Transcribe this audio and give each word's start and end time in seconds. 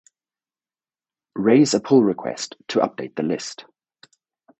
Raise 1.35 1.75
a 1.75 1.79
pull 1.79 2.01
request 2.03 2.55
to 2.69 2.79
update 2.79 3.13
the 3.13 3.21
list 3.21 3.65